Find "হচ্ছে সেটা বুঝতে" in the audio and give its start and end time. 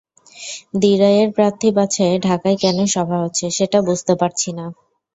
3.23-4.13